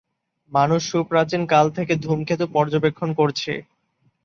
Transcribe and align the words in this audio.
মানুষ 0.51 0.81
সুপ্রাচীন 0.91 1.41
কাল 1.45 1.65
থেকে 1.71 1.93
ধূমকেতু 1.97 2.45
পর্যবেক্ষণ 2.53 3.09
করছে। 3.13 3.51